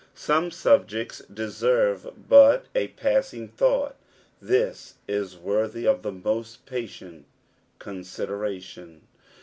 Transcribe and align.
Some 0.15 0.49
subjects 0.49 1.19
deserve 1.31 2.09
but 2.27 2.65
a 2.73 2.87
passing 2.87 3.47
thought; 3.47 3.97
this 4.41 4.95
is 5.07 5.37
worthy 5.37 5.85
of 5.85 6.01
the 6.01 6.11
most 6.11 6.65
patient 6.65 7.25
consideration. 7.77 9.01